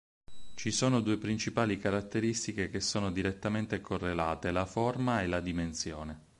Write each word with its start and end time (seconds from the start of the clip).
Ci 0.55 0.71
sono 0.71 0.99
due 1.01 1.17
principali 1.19 1.77
caratteristiche 1.77 2.71
che 2.71 2.79
sono 2.79 3.11
direttamente 3.11 3.81
correlate, 3.81 4.49
la 4.49 4.65
forma 4.65 5.21
e 5.21 5.27
la 5.27 5.41
dimensione. 5.41 6.19